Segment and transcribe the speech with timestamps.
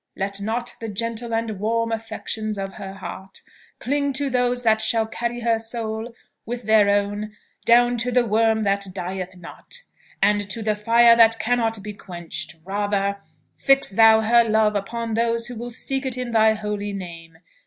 [0.15, 3.41] Let not the gentle and warm affections of her heart
[3.77, 7.35] cling to those that shall carry her soul, with their own,
[7.65, 9.83] down to the worm that dieth not,
[10.19, 12.55] and to the fire that cannot be quenched!
[12.65, 13.17] Rather,
[13.57, 17.37] fix thou her love upon those who will seek it in thy holy name.